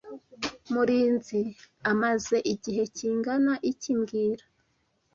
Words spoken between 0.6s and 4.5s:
Murinzi amaze igihe kingana iki mbwira